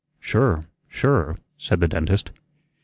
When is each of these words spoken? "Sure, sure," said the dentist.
"Sure, 0.19 0.65
sure," 0.89 1.37
said 1.59 1.79
the 1.79 1.87
dentist. 1.87 2.31